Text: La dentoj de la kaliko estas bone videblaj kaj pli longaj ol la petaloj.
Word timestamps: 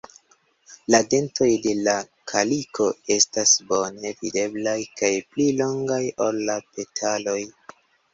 La 0.93 0.99
dentoj 1.09 1.49
de 1.65 1.73
la 1.87 1.93
kaliko 2.31 2.87
estas 3.15 3.53
bone 3.73 4.13
videblaj 4.23 4.73
kaj 5.03 5.11
pli 5.35 5.47
longaj 5.61 6.01
ol 6.29 6.41
la 6.49 6.57
petaloj. 6.79 7.37